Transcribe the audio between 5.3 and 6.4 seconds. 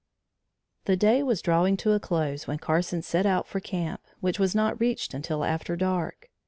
after dark.